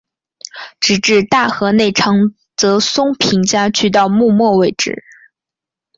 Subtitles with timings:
[0.79, 5.03] 直至大河内长泽松平家去到幕末为止。